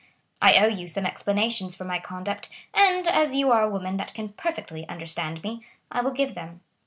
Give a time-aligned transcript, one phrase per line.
[0.41, 4.15] I owe you some explanations for my conduct, and as you are a woman that
[4.15, 6.61] can perfectly understand me, I will give them.